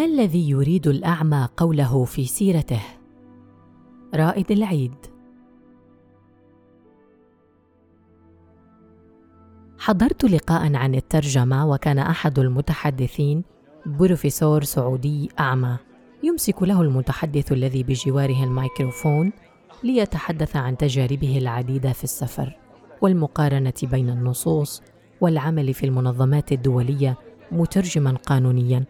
[0.00, 2.80] ما الذي يريد الأعمى قوله في سيرته؟
[4.14, 4.94] رائد العيد.
[9.78, 13.44] حضرت لقاء عن الترجمة وكان أحد المتحدثين
[13.86, 15.76] بروفيسور سعودي أعمى.
[16.22, 19.32] يمسك له المتحدث الذي بجواره الميكروفون
[19.84, 22.56] ليتحدث عن تجاربه العديدة في السفر
[23.02, 24.82] والمقارنة بين النصوص
[25.20, 27.18] والعمل في المنظمات الدولية
[27.52, 28.84] مترجما قانونيا.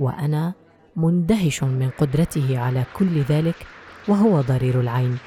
[0.00, 0.54] وأنا
[0.96, 3.66] مندهش من قدرته على كل ذلك
[4.08, 5.18] وهو ضرير العين.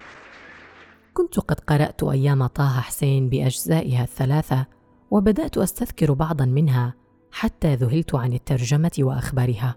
[1.14, 4.66] كنت قد قرأت أيام طه حسين بأجزائها الثلاثة
[5.12, 6.94] وبدأت أستذكر بعضا منها
[7.32, 9.76] حتى ذهلت عن الترجمة وأخبارها.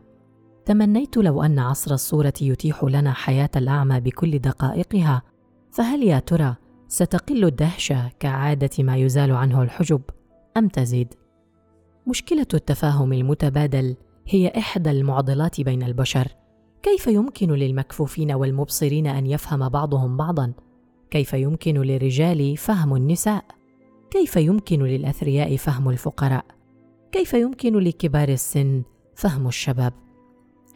[0.64, 5.22] تمنيت لو أن عصر الصورة يتيح لنا حياة الأعمى بكل دقائقها
[5.70, 6.55] فهل يا ترى
[6.88, 10.00] ستقل الدهشه كعادة ما يزال عنه الحجب
[10.56, 11.14] أم تزيد؟
[12.06, 13.97] مشكلة التفاهم المتبادل
[14.28, 16.28] هي إحدى المعضلات بين البشر.
[16.82, 20.52] كيف يمكن للمكفوفين والمبصرين أن يفهم بعضهم بعضا؟
[21.10, 23.44] كيف يمكن للرجال فهم النساء؟
[24.10, 26.44] كيف يمكن للأثرياء فهم الفقراء؟
[27.12, 28.82] كيف يمكن لكبار السن
[29.14, 29.92] فهم الشباب؟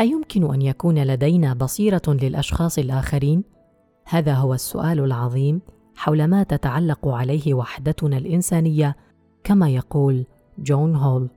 [0.01, 3.45] أيمكن أن يكون لدينا بصيرة للأشخاص الآخرين؟
[4.05, 5.61] هذا هو السؤال العظيم
[5.95, 8.97] حول ما تتعلق عليه وحدتنا الإنسانية
[9.45, 10.27] كما يقول
[10.59, 11.29] جون هول.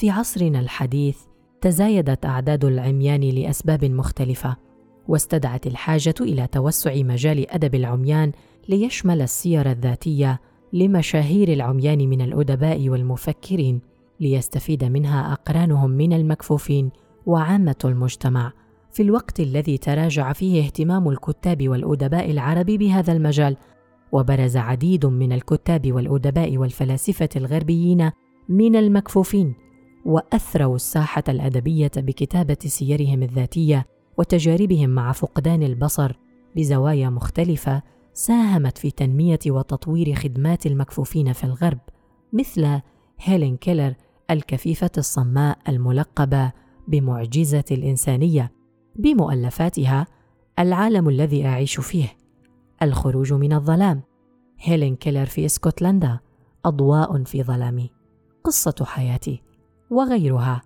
[0.00, 1.18] في عصرنا الحديث
[1.60, 4.56] تزايدت أعداد العميان لأسباب مختلفة
[5.08, 8.32] واستدعت الحاجة إلى توسع مجال أدب العميان
[8.68, 10.40] ليشمل السير الذاتية
[10.72, 13.80] لمشاهير العميان من الأدباء والمفكرين
[14.20, 16.90] ليستفيد منها أقرانهم من المكفوفين
[17.26, 18.52] وعامة المجتمع.
[18.92, 23.56] في الوقت الذي تراجع فيه اهتمام الكتاب والأدباء العرب بهذا المجال
[24.12, 28.10] وبرز عديد من الكتاب والأدباء والفلاسفة الغربيين
[28.48, 29.69] من المكفوفين.
[30.04, 33.86] وأثروا الساحة الأدبية بكتابة سيرهم الذاتية
[34.18, 36.12] وتجاربهم مع فقدان البصر
[36.56, 41.78] بزوايا مختلفة ساهمت في تنمية وتطوير خدمات المكفوفين في الغرب
[42.32, 42.80] مثل
[43.18, 43.94] هيلين كيلر
[44.30, 46.52] الكفيفة الصماء الملقبة
[46.88, 48.52] بمعجزة الإنسانية
[48.96, 50.06] بمؤلفاتها
[50.58, 52.16] العالم الذي أعيش فيه.
[52.82, 54.02] الخروج من الظلام.
[54.58, 56.18] هيلين كيلر في إسكتلندا
[56.64, 57.90] أضواء في ظلامي.
[58.44, 59.42] قصة حياتي.
[59.90, 60.62] وغيرها.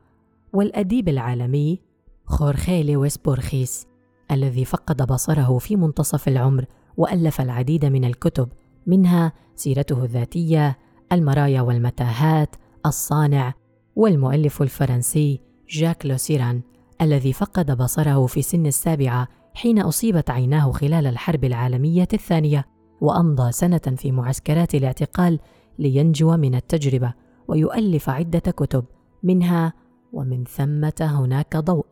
[0.53, 1.81] والأديب العالمي
[2.27, 3.87] خورخي لويس بورخيس
[4.31, 6.65] الذي فقد بصره في منتصف العمر
[6.97, 8.49] وألف العديد من الكتب
[8.87, 10.79] منها سيرته الذاتية
[11.13, 13.55] المرايا والمتاهات الصانع
[13.97, 16.63] والمؤلف الفرنسي جاك لوسيران
[17.03, 22.65] الذي فقد بصره في سن السابعة حين أصيبت عيناه خلال الحرب العالمية الثانية
[23.01, 25.39] وأمضى سنة في معسكرات الاعتقال
[25.79, 27.15] لينجو من التجربة
[27.49, 28.85] ويؤلف عدة كتب
[29.25, 29.73] منها
[30.13, 31.87] ومن ثمة هناك ضوء.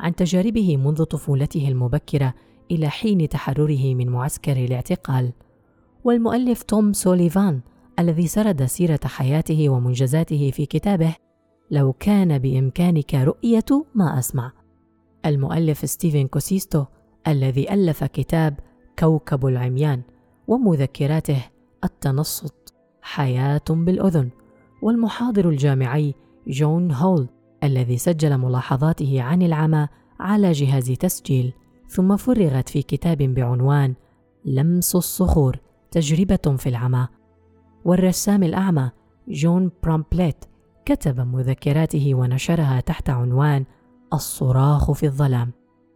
[0.00, 2.34] عن تجاربه منذ طفولته المبكرة
[2.70, 5.32] إلى حين تحرره من معسكر الاعتقال.
[6.04, 7.60] والمؤلف توم سوليفان
[7.98, 11.14] الذي سرد سيرة حياته ومنجزاته في كتابه
[11.70, 14.52] لو كان بإمكانك رؤية ما أسمع.
[15.26, 16.84] المؤلف ستيفن كوسيستو
[17.28, 18.60] الذي ألف كتاب
[18.98, 20.02] كوكب العميان
[20.48, 21.44] ومذكراته
[21.84, 24.30] التنصت حياة بالأذن.
[24.82, 26.14] والمحاضر الجامعي
[26.46, 27.28] جون هول
[27.64, 29.88] الذي سجل ملاحظاته عن العمى
[30.20, 31.52] على جهاز تسجيل
[31.88, 33.94] ثم فرغت في كتاب بعنوان
[34.44, 35.56] لمس الصخور
[35.90, 37.08] تجربة في العمى.
[37.84, 38.90] والرسام الأعمى
[39.28, 40.44] جون برامبليت
[40.84, 43.64] كتب مذكراته ونشرها تحت عنوان
[44.12, 45.52] الصراخ في الظلام.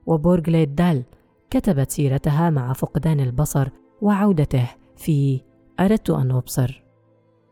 [0.06, 1.04] وبورغيلد دال
[1.50, 3.68] كتبت سيرتها مع فقدان البصر
[4.02, 5.40] وعودته في
[5.80, 6.83] أردت أن أبصر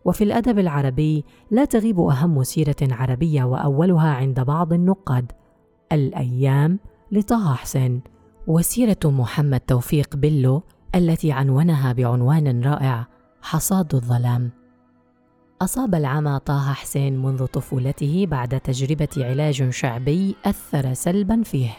[0.05, 5.33] وفي الأدب العربي لا تغيب أهم سيرة عربية وأولها عند بعض النقاد
[5.93, 6.79] الأيام
[7.13, 8.03] لطه حسين
[8.47, 10.63] وسيرة محمد توفيق بيلو
[10.95, 13.07] التي عنونها بعنوان رائع
[13.43, 14.51] حصاد الظلام.
[15.63, 21.71] أصاب العمى طه حسين منذ طفولته بعد تجربة علاج شعبي أثر سلبا فيه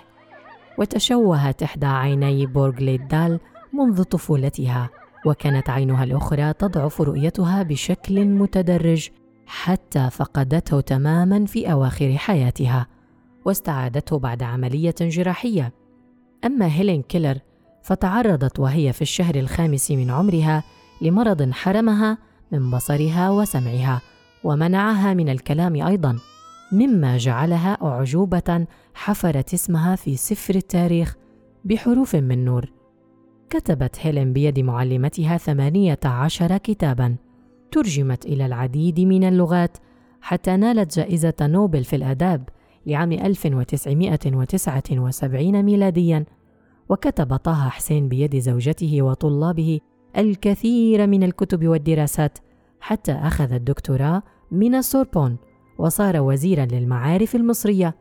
[0.78, 3.40] وتشوهت إحدى عيني بورغليدال
[3.74, 4.90] منذ طفولتها.
[5.26, 9.10] وكانت عينها الأخرى تضعف رؤيتها بشكل متدرج
[9.46, 12.88] حتى فقدته تماما في أواخر حياتها
[13.46, 15.74] واستعادته بعد عملية جراحية.
[16.46, 17.38] أما هيلين كيلر
[17.84, 20.64] فتعرضت وهي في الشهر الخامس من عمرها
[21.02, 22.18] لمرض حرمها
[22.52, 24.02] من بصرها وسمعها
[24.44, 26.20] ومنعها من الكلام أيضا
[26.72, 31.16] مما جعلها أعجوبة حفرت اسمها في سفر التاريخ
[31.66, 32.73] بحروف من نور.
[33.50, 37.16] كتبت هيلين بيد معلمتها ثمانية عشر كتابا
[37.72, 39.78] ترجمت إلى العديد من اللغات
[40.22, 42.50] حتى نالت جائزة نوبل في الآداب
[42.86, 46.26] لعام 1979 ميلادياً.
[46.90, 49.80] وكتب طه حسين بيد زوجته وطلابه
[50.18, 52.38] الكثير من الكتب والدراسات
[52.80, 55.38] حتى أخذ الدكتوراه من السوربون
[55.78, 57.96] وصار وزيرا للمعارف المصرية.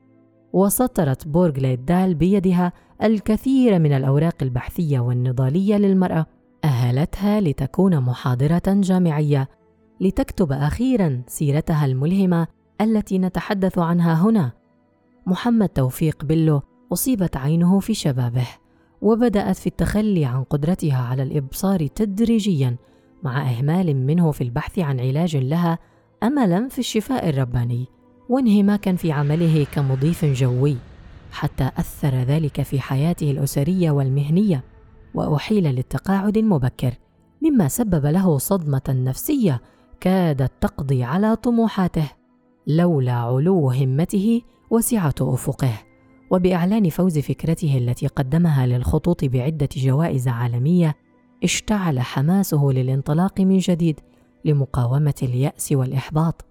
[0.52, 2.72] وسطرت بورغ دال بيدها
[3.02, 6.26] الكثير من الأوراق البحثية والنضالية للمرأة
[6.64, 9.49] أهلتها لتكون محاضرة جامعية
[10.00, 12.46] لتكتب أخيرا سيرتها الملهمة
[12.81, 14.52] التي نتحدث عنها هنا.
[15.26, 16.62] محمد توفيق بلو
[16.93, 18.46] أصيبت عينه في شبابه
[19.02, 22.76] وبدأت في التخلي عن قدرتها على الإبصار تدريجيا
[23.22, 25.78] مع إهمال منه في البحث عن علاج لها
[26.22, 27.87] أملا في الشفاء الرباني
[28.28, 30.76] وانهماكا في عمله كمضيف جوي.
[31.32, 34.64] حتى أثر ذلك في حياته الأسرية والمهنية
[35.14, 36.94] وأحيل للتقاعد المبكر
[37.43, 39.61] مما سبب له صدمة نفسية
[40.00, 42.11] كادت تقضي على طموحاته
[42.67, 45.73] لولا علو همته وسعة أفقه.
[46.31, 50.96] وبإعلان فوز فكرته التي قدمها للخطوط بعدة جوائز عالمية
[51.44, 54.00] اشتعل حماسه للانطلاق من جديد
[54.44, 56.44] لمقاومة اليأس والإحباط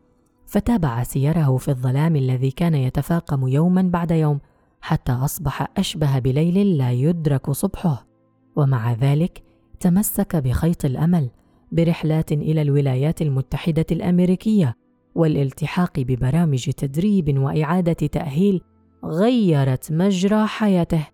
[0.45, 4.39] فتابع سيره في الظلام الذي كان يتفاقم يوما بعد يوم
[4.81, 8.07] حتى أصبح أشبه بليل لا يدرك صبحه.
[8.55, 9.43] ومع ذلك
[9.79, 11.29] تمسك بخيط الأمل
[11.71, 14.75] برحلات إلى الولايات المتحدة الأمريكية
[15.15, 18.61] والالتحاق ببرامج تدريب وإعادة تأهيل
[19.05, 21.07] غيرت مجرى حياته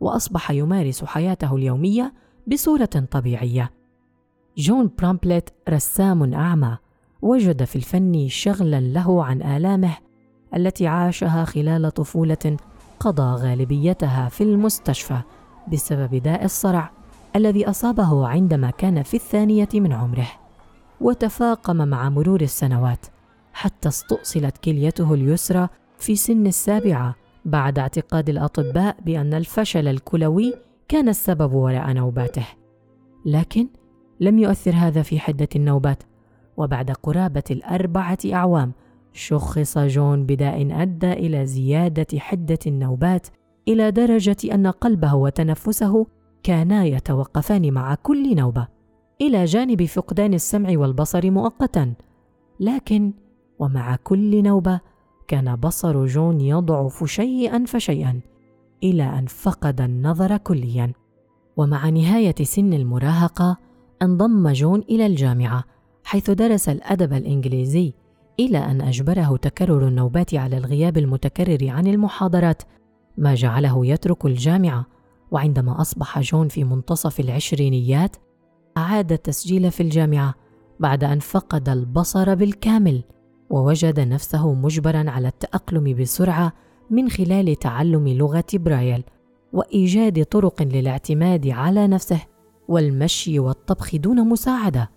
[0.00, 2.14] وأصبح يمارس حياته اليومية
[2.46, 3.70] بصورة طبيعية.
[4.58, 6.78] جون برامبلت رسام أعمى
[7.22, 9.96] وجد في الفن شغلا له عن آلامه
[10.56, 12.56] التي عاشها خلال طفولة
[13.00, 15.20] قضى غالبيتها في المستشفى
[15.72, 16.90] بسبب داء الصرع
[17.36, 20.28] الذي أصابه عندما كان في الثانية من عمره
[21.00, 23.06] وتفاقم مع مرور السنوات
[23.52, 25.68] حتى استؤصلت كليته اليسرى
[25.98, 27.14] في سن السابعة
[27.44, 30.54] بعد اعتقاد الأطباء بأن الفشل الكلوي
[30.88, 32.46] كان السبب وراء نوباته.
[33.26, 33.68] لكن
[34.20, 36.02] لم يؤثر هذا في حدة النوبات
[36.56, 38.72] وبعد قرابة الأربعة أعوام
[39.12, 43.26] شخص جون بداء أدى إلى زيادة حدة النوبات
[43.68, 46.06] إلى درجة أن قلبه وتنفسه
[46.42, 48.68] كانا يتوقفان مع كل نوبة
[49.20, 51.94] إلى جانب فقدان السمع والبصر مؤقتا.
[52.60, 53.12] لكن
[53.58, 54.80] ومع كل نوبة
[55.28, 58.20] كان بصر جون يضعف شيئا فشيئا
[58.82, 60.92] إلى أن فقد النظر كليا.
[61.56, 63.56] ومع نهاية سن المراهقة
[64.02, 65.64] انضم جون إلى الجامعة
[66.04, 67.92] حيث درس الأدب الإنجليزي
[68.40, 72.62] إلى أن أجبره تكرر النوبات على الغياب المتكرر عن المحاضرات
[73.18, 74.86] ما جعله يترك الجامعة.
[75.30, 78.16] وعندما أصبح جون في منتصف العشرينيات
[78.76, 80.34] أعاد التسجيل في الجامعة
[80.80, 83.02] بعد أن فقد البصر بالكامل
[83.50, 86.52] ووجد نفسه مجبرا على التأقلم بسرعة
[86.90, 89.02] من خلال تعلم لغة برايل
[89.52, 92.20] وإيجاد طرق للاعتماد على نفسه
[92.68, 94.90] والمشي والطبخ دون مساعدة.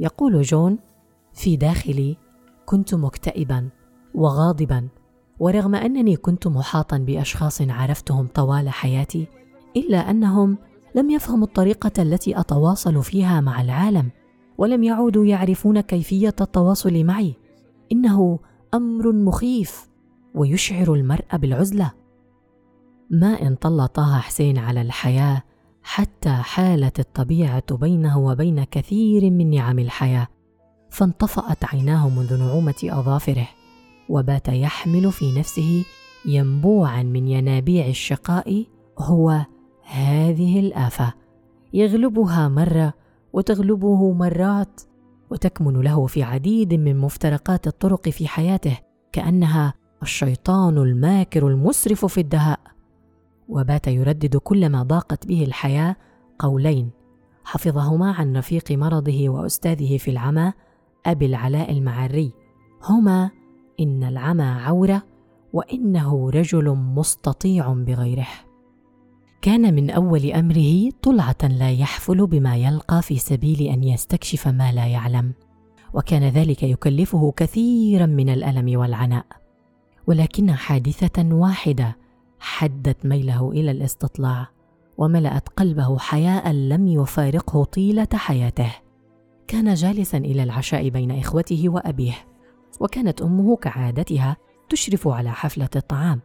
[0.00, 0.78] يقول جون
[1.32, 2.16] في داخلي
[2.66, 3.68] كنت مكتئبا
[4.14, 4.88] وغاضبا
[5.38, 9.26] ورغم أنني كنت محاطا بأشخاص عرفتهم طوال حياتي
[9.76, 10.58] إلا أنهم
[10.94, 14.10] لم يفهموا الطريقة التي أتواصل فيها مع العالم
[14.58, 17.34] ولم يعودوا يعرفون كيفية التواصل معي.
[17.92, 18.38] إنه
[18.74, 19.88] أمر مخيف
[20.34, 21.92] ويشعر المرء بالعزلة.
[23.10, 25.42] ما إن طل طه حسين على الحياة
[25.82, 30.28] حتى حالت الطبيعة بينه وبين كثير من نعم الحياة.
[30.92, 33.48] فانطفأت عيناه منذ نعومة أظافره
[34.08, 35.84] وبات يحمل في نفسه
[36.26, 38.64] ينبوعا من ينابيع الشقاء
[38.98, 39.46] هو
[39.82, 41.14] هذه الآفة.
[41.72, 42.94] يغلبها مرة
[43.32, 44.80] وتغلبه مرات
[45.30, 48.78] وتكمن له في عديد من مفترقات الطرق في حياته
[49.12, 52.60] كأنها الشيطان الماكر المسرف في الدهاء.
[53.48, 55.96] وبات يردد كلما ضاقت به الحياة
[56.38, 56.90] قولين
[57.44, 60.52] حفظهما عن رفيق مرضه وأستاذه في العمى
[61.06, 62.32] أبي العلاء المعري.
[62.84, 63.30] هما
[63.80, 65.02] إن العمى عورة
[65.52, 68.28] وإنه رجل مستطيع بغيره.
[69.42, 74.86] كان من أول أمره طلعة لا يحفل بما يلقى في سبيل أن يستكشف ما لا
[74.86, 75.32] يعلم.
[75.94, 79.26] وكان ذلك يكلفه كثيرا من الألم والعناء.
[80.06, 81.96] ولكن حادثة واحدة
[82.40, 84.48] حدت ميله إلى الاستطلاع
[84.98, 88.72] وملأت قلبه حياء لم يفارقه طيلة حياته.
[89.52, 92.14] كان جالسا إلى العشاء بين إخوته وأبيه
[92.80, 94.36] وكانت أمه كعادتها
[94.68, 96.20] تشرف على حفلة الطعام.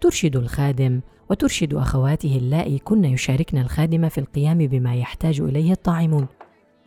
[0.00, 6.26] ترشد الخادم وترشد أخواته اللائي كن يشاركن الخادم في القيام بما يحتاج إليه الطاعمون.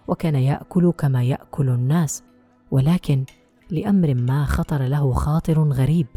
[0.07, 2.24] وكان يأكل كما يأكل الناس
[2.71, 3.24] ولكن
[3.69, 6.07] لأمر ما خطر له خاطر غريب.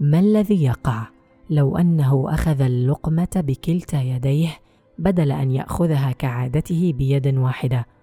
[0.00, 1.06] ما الذي يقع
[1.50, 4.58] لو أنه أخذ اللقمة بكلتا يديه
[4.98, 7.93] بدل أن يأخذها كعادته بيد واحدة؟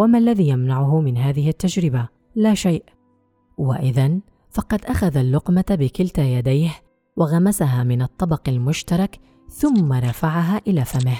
[0.00, 2.84] وما الذي يمنعه من هذه التجربة؟ لا شيء.
[3.58, 6.70] واذا فقد أخذ اللقمة بكلتا يديه
[7.16, 11.18] وغمسها من الطبق المشترك ثم رفعها إلى فمه.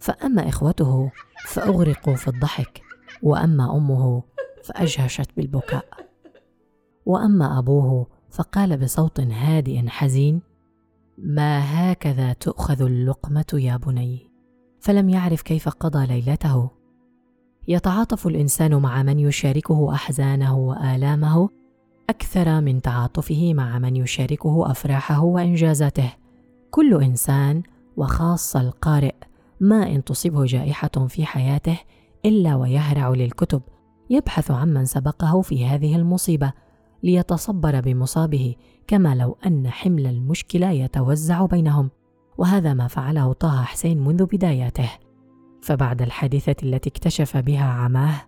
[0.00, 1.10] فأما إخوته
[1.44, 2.82] فأغرقوا في الضحك
[3.22, 4.22] وأما أمه
[4.64, 5.84] فأجهشت بالبكاء.
[7.06, 10.42] وأما أبوه فقال بصوت هادئ حزين
[11.18, 11.60] ما
[11.92, 14.30] هكذا تؤخذ اللقمة يا بني؟
[14.80, 16.81] فلم يعرف كيف قضى ليلته.
[17.68, 21.48] يتعاطف الإنسان مع من يشاركه أحزانه وآلامه
[22.10, 26.12] أكثر من تعاطفه مع من يشاركه أفراحه وإنجازاته.
[26.70, 27.62] كل إنسان
[27.96, 29.14] وخاصه القارئ
[29.60, 31.78] ما إن تصيبه جائحة في حياته
[32.24, 33.62] إلا ويهرع للكتب.
[34.10, 36.52] يبحث عمن سبقه في هذه المصيبة
[37.02, 38.54] ليتصبر بمصابه
[38.86, 41.90] كما لو أن حمل المشكلة يتوزع بينهم.
[42.38, 44.90] وهذا ما فعله طه حسين منذ بداياته.
[45.62, 48.22] فبعد الحادثة التي اكتشف بها عماه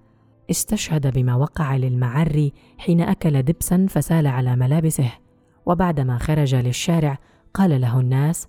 [0.50, 5.12] استشهد بما وقع للمعري حين أكل دبسا فسال على ملابسه.
[5.66, 7.18] وبعدما خرج للشارع
[7.54, 8.48] قال له الناس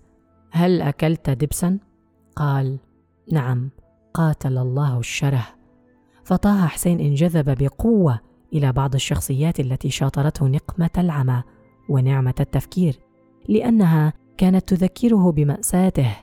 [0.51, 1.79] هل أكلت دبسا؟
[2.35, 2.79] قال
[3.31, 3.69] نعم
[4.13, 5.47] قاتل الله الشره.
[6.23, 8.19] فطه حسين انجذب بقوة
[8.53, 11.43] إلى بعض الشخصيات التي شاطرته نقمة العمى
[11.89, 12.99] ونعمة التفكير
[13.49, 16.17] لأنها كانت تذكره بمأساته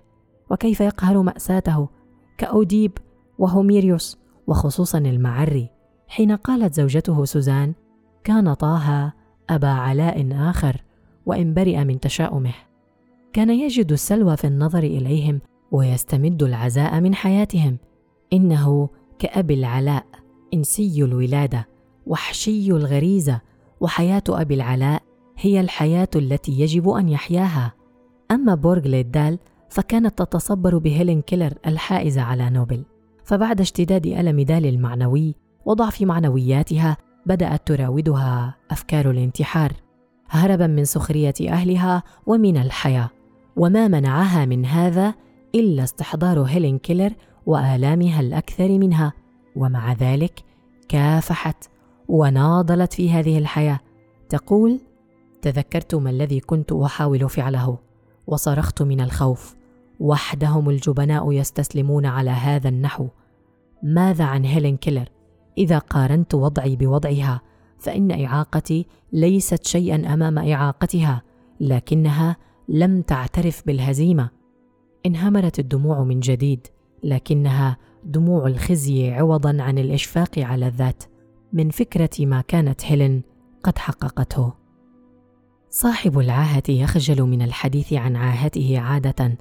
[0.50, 1.88] وكيف يقهر مأساته
[2.42, 2.92] كأوديب
[3.38, 5.70] وهوميريوس وخصوصا المعري.
[6.08, 7.72] حين قالت زوجته سوزان
[8.24, 9.12] كان طه
[9.50, 10.82] أبا علاء آخر
[11.26, 12.54] وإن برئ من تشاؤمه.
[13.32, 15.40] كان يجد السلوى في النظر إليهم
[15.72, 17.76] ويستمد العزاء من حياتهم.
[18.32, 20.06] إنه كأبي العلاء
[20.54, 21.68] إنسي الولادة
[22.06, 23.40] وحشي الغريزة
[23.80, 25.02] وحياة أبي العلاء
[25.38, 27.72] هي الحياة التي يجب أن يحياها.
[28.30, 29.38] أما بورغ ليدال
[29.72, 32.84] فكانت تتصبر بهيلين كيلر الحائزة على نوبل.
[33.24, 35.34] فبعد اشتداد ألم دال المعنوي
[35.66, 39.72] وضعف معنوياتها بدأت تراودها أفكار الانتحار.
[40.28, 43.10] هربا من سخرية أهلها ومن الحياة.
[43.56, 45.14] وما منعها من هذا
[45.54, 47.12] إلا استحضار هيلين كيلر
[47.46, 49.12] وآلامها الأكثر منها.
[49.56, 50.44] ومع ذلك
[50.88, 51.64] كافحت
[52.08, 53.80] وناضلت في هذه الحياة.
[54.28, 54.80] تقول
[55.42, 57.78] تذكرت ما الذي كنت أحاول فعله
[58.26, 59.61] وصرخت من الخوف.
[60.02, 63.08] وحدهم الجبناء يستسلمون على هذا النحو.
[63.82, 65.08] ماذا عن هيلين كيلر؟
[65.58, 67.40] إذا قارنت وضعي بوضعها
[67.78, 71.22] فإن إعاقتي ليست شيئا أمام إعاقتها
[71.60, 72.36] لكنها
[72.68, 74.30] لم تعترف بالهزيمة.
[75.06, 76.66] انهمرت الدموع من جديد
[77.04, 81.02] لكنها دموع الخزي عوضا عن الإشفاق على الذات.
[81.52, 83.22] من فكرة ما كانت هيلين
[83.64, 84.52] قد حققته.
[85.70, 89.38] صاحب العاهة يخجل من الحديث عن عاهته عادة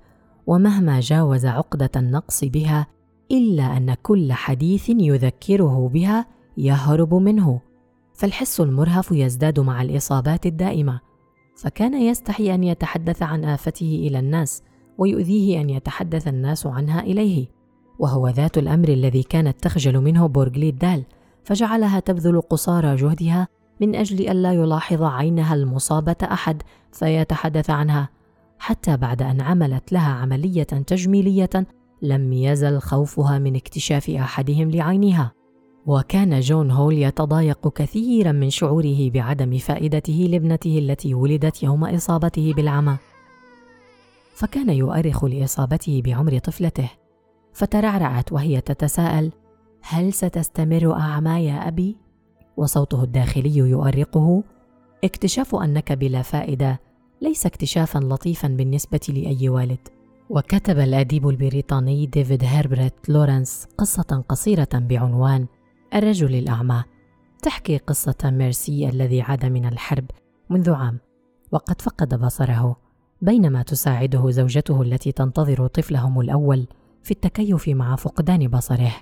[0.47, 2.87] ومهما جاوز عقدة النقص بها
[3.31, 6.25] إلا أن كل حديث يذكره بها
[6.57, 7.61] يهرب منه.
[8.13, 10.99] فالحس المرهف يزداد مع الإصابات الدائمة.
[11.55, 14.63] فكان يستحي أن يتحدث عن آفته إلى الناس
[14.97, 17.47] ويؤذيه أن يتحدث الناس عنها إليه.
[17.99, 21.03] وهو ذات الأمر الذي كانت تخجل منه بورغليد دال
[21.43, 23.47] فجعلها تبذل قصارى جهدها
[23.81, 28.09] من أجل الا يلاحظ عينها المصابة أحد فيتحدث عنها.
[28.61, 31.49] حتى بعد أن عملت لها عملية تجميلية
[32.01, 35.31] لم يزل خوفها من اكتشاف أحدهم لعينها
[35.85, 42.97] وكان جون هول يتضايق كثيرا من شعوره بعدم فائدته لابنته التي ولدت يوم إصابته بالعمى.
[44.35, 46.89] فكان يؤرخ لإصابته بعمر طفلته.
[47.53, 49.31] فترعرعت وهي تتساءل
[49.81, 51.97] هل ستستمر اعمى يا أبي؟
[52.57, 54.43] وصوته الداخلي يؤرقه
[55.03, 56.90] اكتشاف أنك بلا فائدة
[57.21, 59.87] ليس اكتشافا لطيفا بالنسبة لأي والد.
[60.29, 65.47] وكتب الأديب البريطاني ديفيد هيربرت لورنس قصة قصيرة بعنوان
[65.93, 66.83] الرجل الأعمى.
[67.41, 70.05] تحكي قصة ميرسي الذي عاد من الحرب
[70.49, 70.99] منذ عام
[71.51, 72.77] وقد فقد بصره
[73.21, 76.67] بينما تساعده زوجته التي تنتظر طفلهم الأول
[77.03, 78.93] في التكيف مع فقدان بصره.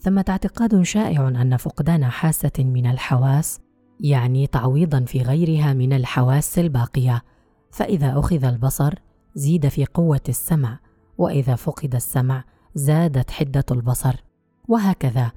[0.00, 3.60] ثمة اعتقاد شائع أن فقدان حاسة من الحواس
[4.00, 7.22] يعني تعويضا في غيرها من الحواس الباقية.
[7.70, 8.94] فإذا أخذ البصر
[9.34, 10.78] زيد في قوة السمع
[11.18, 14.14] وإذا فقد السمع زادت حدة البصر.
[14.68, 15.32] وهكذا.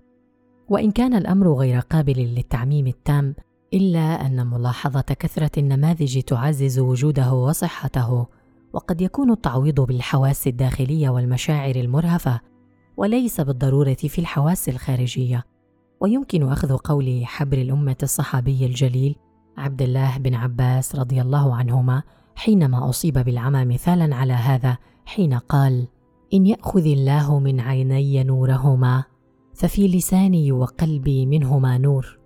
[0.70, 3.36] وإن كان الأمر غير قابل للتعميم التام
[3.74, 8.28] إلا أن ملاحظة كثرة النماذج تعزز وجوده وصحته.
[8.74, 12.40] وقد يكون التعويض بالحواس الداخلية والمشاعر المرهفة
[12.98, 15.44] وليس بالضرورة في الحواس الخارجية.
[16.04, 19.16] ويمكن أخذ قول حبر الأمة الصحابي الجليل
[19.58, 22.04] عبد الله بن عباس رضي الله عنهما
[22.36, 25.88] حينما أصيب بالعمى مثالا على هذا حين قال
[26.34, 29.04] إن يأخذ الله من عيني نورهما
[29.54, 32.20] ففي لساني وقلبي منهما نور.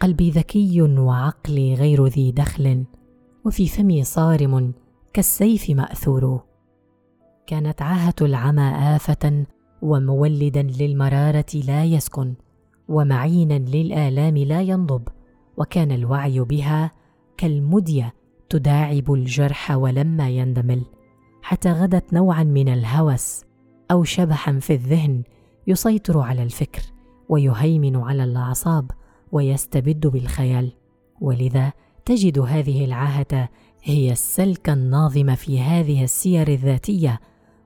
[0.00, 2.84] قلبي ذكي وعقلي غير ذي دخل
[3.44, 4.74] وفي فمي صارم
[5.12, 6.42] كالسيف مأثور.
[7.46, 9.46] كانت عاهة العمى آفة
[9.82, 12.34] ومولدا للمرارة لا يسكن.
[12.88, 15.08] ومعينا للآلام لا ينضب
[15.56, 16.92] وكان الوعي بها
[17.36, 18.14] كالمدية
[18.50, 20.82] تداعب الجرح ولما يندمل
[21.42, 23.44] حتى غدت نوعا من الهوس
[23.90, 25.22] أو شبحا في الذهن
[25.66, 26.82] يسيطر على الفكر
[27.28, 28.90] ويهيمن على الأعصاب
[29.32, 30.72] ويستبد بالخيال.
[31.20, 31.72] ولذا
[32.04, 33.48] تجد هذه العاهة
[33.82, 37.20] هي السلك الناظم في هذه السير الذاتية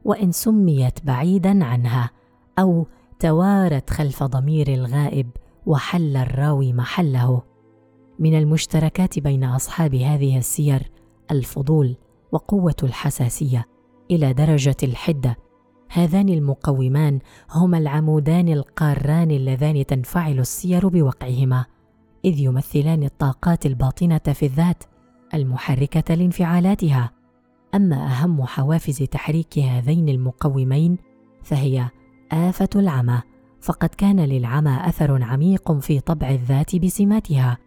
[0.05, 2.11] وإن سميت بعيدا عنها
[2.59, 2.87] أو
[3.21, 5.31] توارت خلف ضمير الغائب
[5.67, 7.43] وحل الراوي محله.
[8.19, 10.91] من المشتركات بين أصحاب هذه السير
[11.31, 11.97] الفضول
[12.33, 13.67] وقوة الحساسية
[14.11, 15.37] إلى درجة الحدة.
[15.89, 17.19] هذان المقومان
[17.51, 21.67] هما العمودان القاران اللذان تنفعل السير بوقعهما
[22.25, 24.85] إذ يمثلان الطاقات الباطنة في الذات
[25.35, 27.11] المحركة لانفعالاتها.
[27.75, 30.99] أما أهم حوافز تحريك هذين المقومين
[31.43, 31.91] فهي
[32.33, 33.23] آفة العمى
[33.61, 37.59] فقد كان للعمى أثر عميق في طبع الذات بسماتها.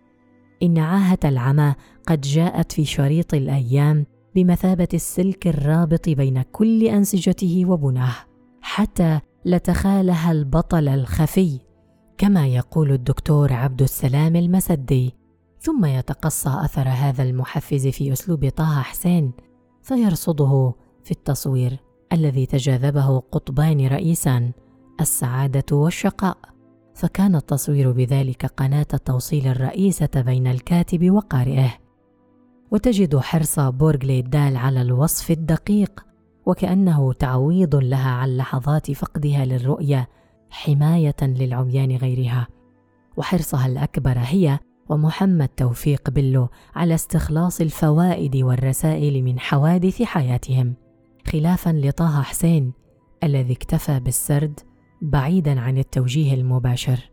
[0.63, 1.75] إن عاهة العمى
[2.08, 4.05] قد جاءت في شريط الأيام
[4.36, 8.16] بمثابة السلك الرابط بين كل أنسجته وبناه
[8.61, 11.59] حتى لتخالها البطل الخفي
[12.18, 15.14] كما يقول الدكتور عبد السلام المسدي.
[15.59, 19.31] ثم يتقصى أثر هذا المحفز في أسلوب طه حسين
[19.83, 21.79] فيرصده في التصوير
[22.14, 24.51] الذي تجاذبه قطبان رئيسان.
[25.01, 26.38] السعادة والشقاء.
[26.96, 31.72] فكان التصوير بذلك قناة التوصيل الرئيسة بين الكاتب وقارئه.
[32.72, 36.06] وتجد حرص بورغلي دال على الوصف الدقيق
[36.46, 40.10] وكأنه تعويض لها عن لحظات فقدها للرؤية
[40.50, 42.48] حماية للعميان غيرها.
[43.18, 50.74] وحرصها الأكبر هي ومحمد توفيق بلو على استخلاص الفوائد والرسائل من حوادث حياتهم.
[51.27, 52.74] خلافا لطه حسين
[53.24, 54.60] الذي اكتفى بالسرد
[55.03, 57.09] بعيدا عن التوجيه المباشر.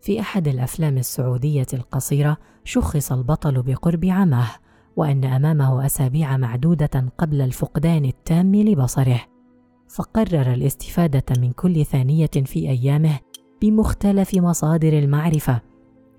[0.00, 4.50] في أحد الأفلام السعودية القصيرة شخص البطل بقرب عماه
[4.96, 9.20] وأن أمامه أسابيع معدودة قبل الفقدان التام لبصره.
[9.88, 13.18] فقرر الاستفادة من كل ثانية في أيامه
[13.62, 15.60] بمختلف مصادر المعرفة.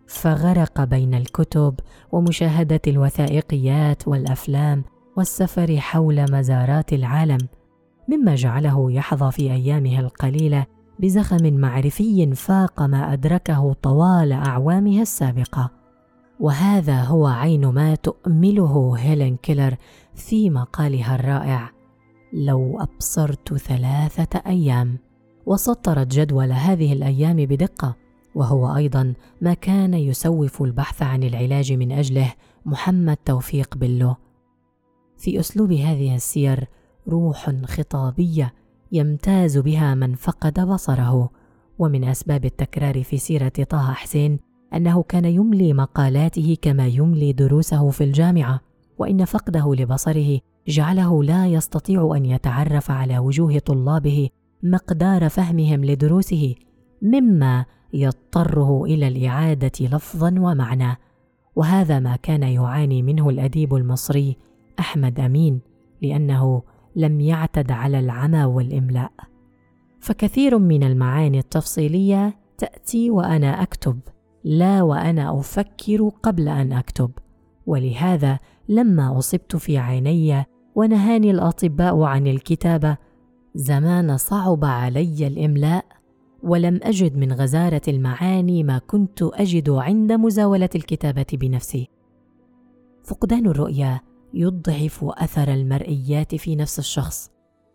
[0.07, 1.75] فغرق بين الكتب
[2.11, 4.83] ومشاهدة الوثائقيات والأفلام
[5.17, 7.37] والسفر حول مزارات العالم
[8.09, 10.65] مما جعله يحظى في أيامه القليلة
[10.99, 15.71] بزخم معرفي فاق ما أدركه طوال اعوامه السابقة.
[16.39, 19.75] وهذا هو عين ما تؤمله هيلين كيلر
[20.15, 21.71] في مقالها الرائع.
[22.33, 24.97] لو أبصرت ثلاثة أيام
[25.45, 27.95] وسطرت جدول هذه الأيام بدقة
[28.35, 32.33] وهو أيضا ما كان يسوف البحث عن العلاج من أجله
[32.65, 34.15] محمد توفيق بلو
[35.17, 36.67] في أسلوب هذه السير
[37.07, 38.53] روح خطابية
[38.91, 41.29] يمتاز بها من فقد بصره.
[41.79, 44.39] ومن أسباب التكرار في سيرة طه حسين
[44.73, 48.61] أنه كان يملي مقالاته كما يملي دروسه في الجامعة
[48.97, 54.29] وإن فقده لبصره جعله لا يستطيع أن يتعرف على وجوه طلابه
[54.63, 56.55] مقدار فهمهم لدروسه
[57.01, 60.97] مما يضطره إلى الإعادة لفظا ومعنى.
[61.55, 64.37] وهذا ما كان يعاني منه الأديب المصري
[64.79, 65.61] أحمد أمين
[66.01, 66.61] لأنه
[66.95, 69.11] لم يعتد على العمى والإملاء.
[69.99, 73.99] فكثير من المعاني التفصيلية تأتي وأنا أكتب
[74.43, 77.11] لا وأنا أفكر قبل أن أكتب.
[77.65, 82.97] ولهذا لما أصبت في عيني ونهاني الأطباء عن الكتابة
[83.55, 85.85] زمان صعب علي الإملاء
[86.43, 91.89] ولم أجد من غزارة المعاني ما كنت أجد عند مزاولة الكتابة بنفسي.
[93.03, 97.31] فقدان الرؤيه يضعف أثر المرئيات في نفس الشخص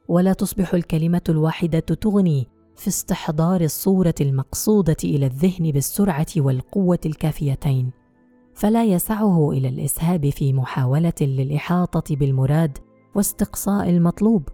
[0.09, 7.91] ولا تصبح الكلمة الواحدة تغني في استحضار الصورة المقصودة إلى الذهن بالسرعة والقوة الكافيتين.
[8.55, 12.79] فلا يسعه إلى الإسهاب في محاولة للإحاطة بالمراد
[13.15, 14.49] واستقصاء المطلوب.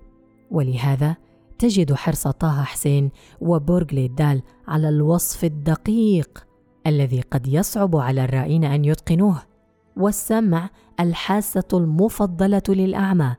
[0.50, 1.16] ولهذا
[1.58, 3.10] تجد حرص طه حسين
[3.40, 6.46] وبورغلي دال على الوصف الدقيق
[6.86, 9.49] الذي قد يصعب على الرائين أن يتقنوه.
[9.96, 13.36] والسمع الحاسة المفضلة للأعمى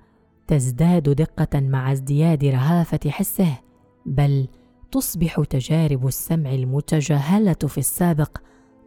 [0.47, 3.57] تزداد دقة مع ازدياد رهافة حسه
[4.05, 4.47] بل
[4.91, 8.37] تصبح تجارب السمع المتجاهلة في السابق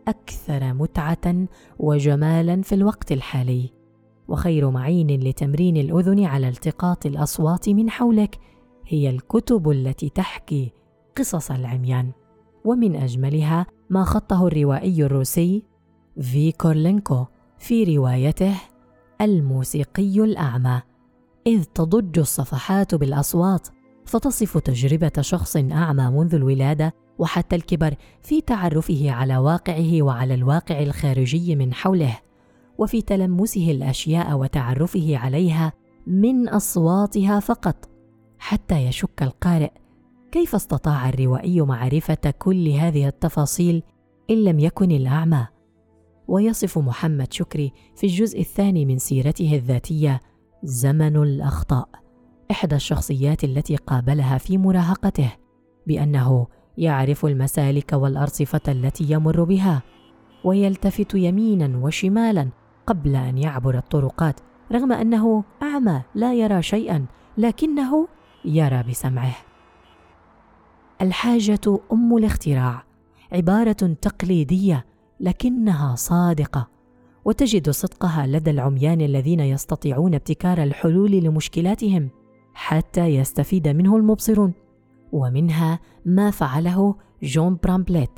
[0.08, 1.46] أكثر متعة
[1.78, 3.70] وجمالا في الوقت الحالي.
[4.28, 8.38] وخير معين لتمرين الأذن على التقاط الأصوات من حولك
[8.86, 10.72] هي الكتب التي تحكي
[11.16, 12.12] قصص العميان.
[12.64, 15.62] ومن أجملها ما خطه الروائي الروسي
[16.20, 17.24] في كورلينكو
[17.64, 18.54] في روايته
[19.20, 20.82] الموسيقي الأعمى
[21.46, 23.68] إذ تضج الصفحات بالأصوات
[24.06, 31.56] فتصف تجربة شخص أعمى منذ الولادة وحتى الكبر في تعرفه على واقعه وعلى الواقع الخارجي
[31.56, 32.18] من حوله
[32.78, 35.72] وفي تلمسه الأشياء وتعرفه عليها
[36.06, 37.88] من أصواتها فقط
[38.38, 39.70] حتى يشك القارئ
[40.32, 43.82] كيف استطاع الروائي معرفة كل هذه التفاصيل
[44.30, 45.53] إن لم يكن الأعمى.
[46.28, 50.20] ويصف محمد شكري في الجزء الثاني من سيرته الذاتية
[50.62, 51.88] زمن الأخطاء
[52.50, 55.32] إحدى الشخصيات التي قابلها في مراهقته
[55.86, 56.46] بأنه
[56.78, 59.82] يعرف المسالك والأرصفة التي يمر بها
[60.44, 62.48] ويلتفت يمينا وشمالا
[62.86, 64.40] قبل أن يعبر الطرقات
[64.72, 67.06] رغم أنه أعمى لا يرى شيئا
[67.38, 68.08] لكنه
[68.44, 69.34] يرى بسمعه.
[71.02, 72.84] الحاجة أم الاختراع
[73.32, 74.86] عبارة تقليدية
[75.24, 76.68] لكنها صادقة
[77.24, 82.08] وتجد صدقها لدى العميان الذين يستطيعون ابتكار الحلول لمشكلاتهم
[82.54, 84.52] حتى يستفيد منه المبصرون.
[85.12, 88.10] ومنها ما فعله جون برامبليت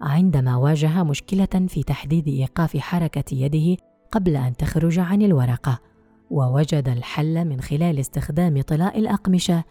[0.00, 5.78] عندما واجه مشكلة في تحديد إيقاف حركة يده قبل أن تخرج عن الورقة
[6.30, 9.64] ووجد الحل من خلال استخدام طلاء الأقمشة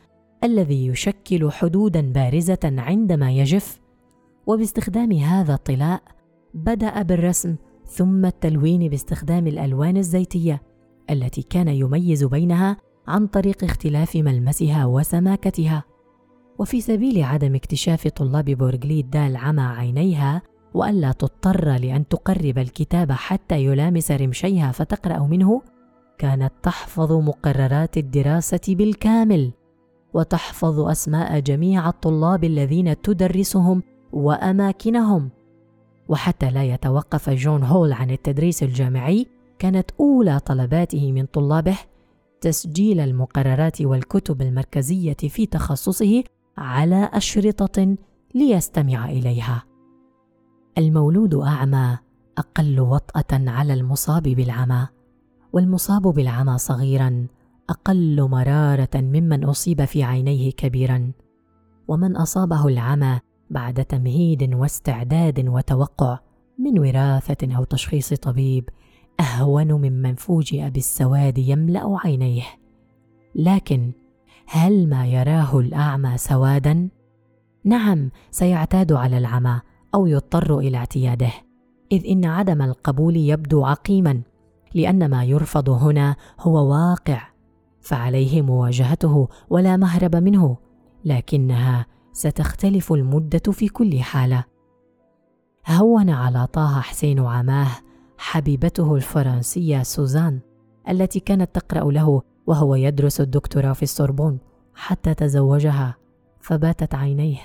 [0.44, 3.80] الذي يشكل حدودا بارزة عندما يجف.
[4.48, 6.02] وباستخدام هذا الطلاء
[6.54, 10.62] بدأ بالرسم ثم التلوين باستخدام الألوان الزيتية
[11.10, 15.84] التي كان يميز بينها عن طريق اختلاف ملمسها وسماكتها.
[16.60, 20.42] وفي سبيل عدم اكتشاف طلاب بورغليد دال عمى عينيها
[20.74, 25.62] والا تضطر لأن تقرب الكتاب حتى يلامس رمشيها فتقرأ منه
[26.18, 29.52] كانت تحفظ مقررات الدراسة بالكامل
[30.14, 33.84] وتحفظ أسماء جميع الطلاب الذين تدرسهم
[34.14, 35.30] وأماكنهم.
[36.12, 39.28] وحتى لا يتوقف جون هول عن التدريس الجامعي
[39.60, 41.78] كانت أولى طلباته من طلابه
[42.42, 46.24] تسجيل المقررات والكتب المركزية في تخصصه
[46.58, 47.96] على أشرطة
[48.36, 49.64] ليستمع إليها.
[50.78, 51.98] المولود أعمى
[52.38, 54.88] أقل وطأة على المصاب بالعمى
[55.54, 57.28] والمصاب بالعمى صغيرا
[57.70, 61.12] أقل مرارة ممن أصيب في عينيه كبيرا
[61.88, 63.20] ومن أصابه العمى
[63.52, 66.20] بعد تمهيد واستعداد وتوقع
[66.60, 68.70] من وراثة أو تشخيص طبيب
[69.20, 72.44] أهون ممن فوجئ بالسواد يملأ عينيه.
[73.36, 73.92] لكن
[74.48, 76.90] هل ما يراه الأعمى سوادا؟
[77.64, 79.62] نعم سيعتاد على العمى
[79.96, 81.32] أو يضطر إلى اعتياده
[81.92, 84.22] إذ إن عدم القبول يبدو عقيما
[84.74, 87.28] لأن ما يرفض هنا هو واقع
[87.82, 90.58] فعليه مواجهته ولا مهرب منه
[91.06, 94.44] لكنها ستختلف المدة في كل حالة.
[95.68, 97.72] هون على طه حسين عماه
[98.18, 100.40] حبيبته الفرنسية سوزان
[100.90, 104.40] التي كانت تقرأ له وهو يدرس الدكتوراه في السوربون
[104.76, 105.96] حتى تزوجها
[106.40, 107.40] فباتت عينيه.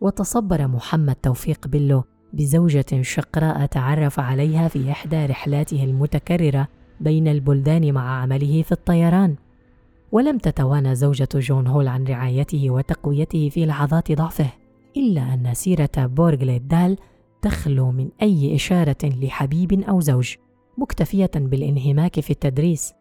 [0.00, 6.68] وتصبر محمد توفيق بيلو بزوجة شقراء تعرف عليها في إحدى رحلاته المتكررة
[7.00, 9.36] بين البلدان مع عمله في الطيران.
[10.14, 14.50] ولم تتوانى زوجة جون هول عن رعايته وتقويته في لحظات ضعفه
[14.96, 16.98] إلا أن سيرة بورغ دال
[17.42, 20.34] تخلو من أي إشارة لحبيب أو زوج
[20.78, 22.92] مكتفية بالانهماك في التدريس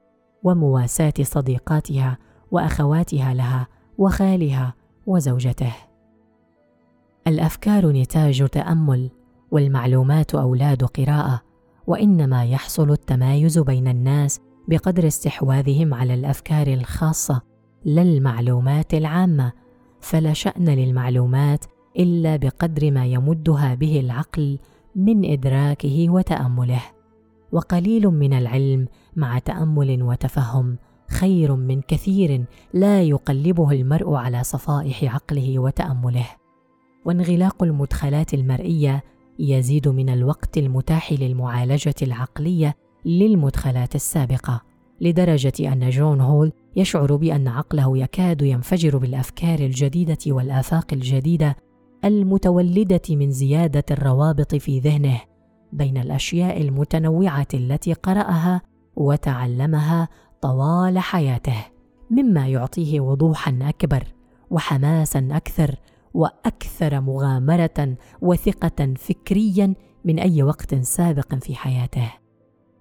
[0.43, 2.17] ومواساة صديقاتها
[2.51, 4.73] وأخواتها لها وخالها
[5.07, 5.73] وزوجته.
[7.27, 9.09] الأفكار نتاج تأمل
[9.51, 11.41] والمعلومات أولاد قراءة
[11.87, 17.41] وإنما يحصل التمايز بين الناس بقدر استحواذهم على الأفكار الخاصة
[17.85, 19.51] لا المعلومات العامة
[20.01, 21.65] فلا شأن للمعلومات
[21.99, 24.59] إلا بقدر ما يمدها به العقل
[24.95, 26.81] من إدراكه وتأمله.
[27.51, 30.77] وقليل من العلم مع تأمل وتفهم
[31.09, 36.27] خير من كثير لا يقلبه المرء على صفائح عقله وتأمله.
[37.05, 39.03] وانغلاق المدخلات المرئية
[39.39, 44.61] يزيد من الوقت المتاح للمعالجة العقلية للمدخلات السابقة
[45.01, 51.55] لدرجة أن جون هول يشعر بأن عقله يكاد ينفجر بالأفكار الجديدة والآفاق الجديدة
[52.05, 55.21] المتولدة من زيادة الروابط في ذهنه
[55.73, 58.61] بين الأشياء المتنوعة التي قرأها
[58.95, 60.07] وتعلمها
[60.41, 61.65] طوال حياته
[62.11, 64.03] مما يعطيه وضوحا أكبر
[64.49, 65.75] وحماسا أكثر
[66.13, 69.73] وأكثر مغامرة وثقة فكريا
[70.05, 72.22] من أي وقت سابق في حياته.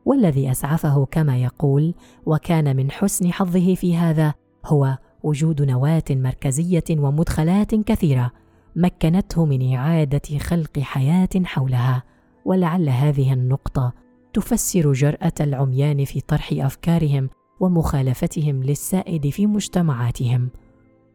[0.04, 1.94] والذي أسعفه كما يقول
[2.26, 4.34] وكان من حسن حظه في هذا
[4.66, 8.30] هو وجود نواة مركزية ومدخلات كثيرة
[8.76, 12.02] مكنته من إعادة خلق حياة حولها
[12.44, 13.92] ولعل هذه النقطة
[14.32, 20.50] تفسر جرأة العميان في طرح أفكارهم ومخالفتهم للسائد في مجتمعاتهم.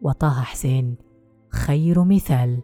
[0.02, 0.96] وطه حسين
[1.50, 2.60] خير مثال.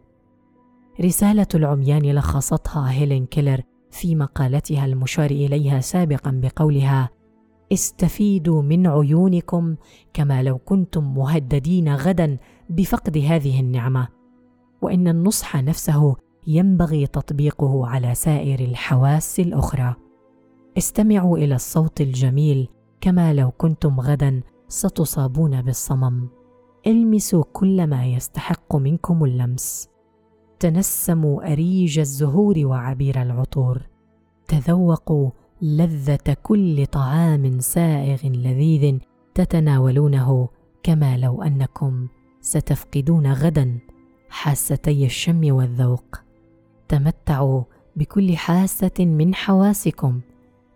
[1.02, 3.62] رسالة العميان لخصتها هيلين كيلر
[3.94, 7.10] في مقالتها المشار إليها سابقا بقولها
[7.74, 9.76] استفيدوا من عيونكم
[10.14, 12.38] كما لو كنتم مهددين غدا
[12.70, 14.08] بفقد هذه النعمة
[14.82, 16.16] وإن النصح نفسه
[16.48, 19.96] ينبغي تطبيقه على سائر الحواس الأخرى.
[20.78, 22.68] استمعوا إلى الصوت الجميل
[23.02, 26.30] كما لو كنتم غدا ستصابون بالصمم.
[26.88, 29.93] المسوا كل ما يستحق منكم اللمس.
[30.64, 33.82] تنسموا أريج الزهور وعبير العطور.
[34.48, 35.30] تذوقوا
[35.62, 38.98] لذة كل طعام سائغ لذيذ
[39.36, 40.50] تتناولونه
[40.84, 42.08] كما لو أنكم
[42.42, 43.80] ستفقدون غدا
[44.30, 46.16] حاستي الشم والذوق.
[46.88, 47.64] تمتعوا
[47.96, 50.22] بكل حاسة من حواسكم.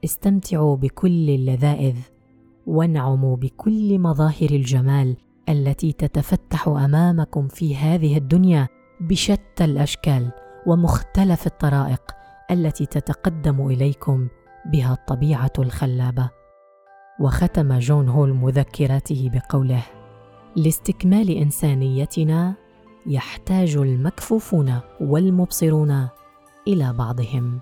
[0.04, 1.96] استمتعوا بكل اللذائذ.
[2.66, 5.16] وانعموا بكل مظاهر الجمال
[5.50, 8.68] التي تتفتح أمامكم في هذه الدنيا
[9.00, 10.32] بشتى الأشكال
[10.66, 12.02] ومختلف الطرائق
[12.52, 14.28] التي تتقدم إليكم
[14.66, 16.30] بها الطبيعة الخلابة.
[17.20, 19.84] وختم جون هول مذكراته بقوله
[20.56, 22.56] لاستكمال إنسانيتنا
[23.06, 26.08] يحتاج المكفوفون والمبصرون
[26.68, 27.60] إلى بعضهم.